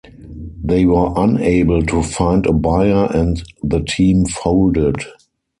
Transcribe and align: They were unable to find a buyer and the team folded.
They 0.63 0.85
were 0.85 1.13
unable 1.15 1.83
to 1.83 2.01
find 2.01 2.47
a 2.47 2.53
buyer 2.53 3.05
and 3.15 3.43
the 3.61 3.81
team 3.81 4.25
folded. 4.25 4.95